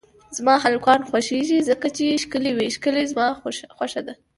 [0.37, 3.27] زما هلکان خوښیږی ځکه چی ښکلی وی ښکله زما
[3.77, 4.13] خوشه ده